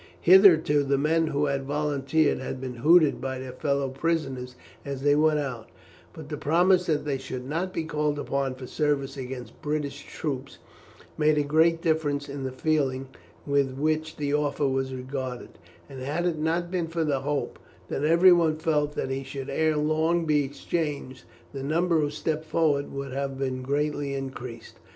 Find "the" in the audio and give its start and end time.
0.81-0.97, 6.27-6.37, 12.45-12.51, 14.17-14.33, 17.03-17.19, 21.53-21.61